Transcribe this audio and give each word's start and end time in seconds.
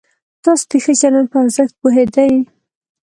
تاسې 0.43 0.65
د 0.69 0.71
ښه 0.83 0.93
چلند 1.01 1.27
په 1.31 1.37
ارزښت 1.43 1.73
پوهېدئ؟ 1.81 2.33